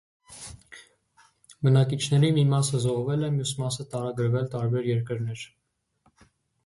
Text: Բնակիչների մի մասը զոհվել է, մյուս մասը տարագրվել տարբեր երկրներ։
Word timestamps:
Բնակիչների 1.67 2.31
մի 2.37 2.45
մասը 2.53 2.81
զոհվել 2.87 3.27
է, 3.29 3.31
մյուս 3.37 3.53
մասը 3.63 3.87
տարագրվել 3.95 4.49
տարբեր 4.55 4.89
երկրներ։ 4.93 5.49